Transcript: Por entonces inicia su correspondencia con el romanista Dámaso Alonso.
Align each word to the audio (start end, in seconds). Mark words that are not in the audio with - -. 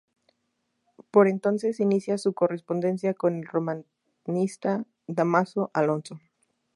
Por 1.11 1.27
entonces 1.27 1.79
inicia 1.79 2.17
su 2.17 2.33
correspondencia 2.33 3.13
con 3.13 3.35
el 3.35 3.45
romanista 3.45 4.83
Dámaso 5.05 5.69
Alonso. 5.75 6.19